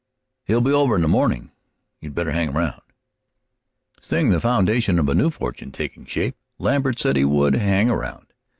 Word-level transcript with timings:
"He'll 0.45 0.61
be 0.61 0.71
over 0.71 0.95
in 0.95 1.03
the 1.03 1.07
morning; 1.07 1.51
you'd 1.99 2.15
better 2.15 2.31
hang 2.31 2.49
around." 2.49 2.81
Seeing 3.99 4.31
the 4.31 4.41
foundation 4.41 4.97
of 4.97 5.07
a 5.07 5.13
new 5.13 5.29
fortune 5.29 5.71
taking 5.71 6.05
shape, 6.07 6.35
Lambert 6.57 6.97
said 6.97 7.17
he 7.17 7.23
would 7.23 7.53
"hang 7.53 7.87
around." 7.87 8.33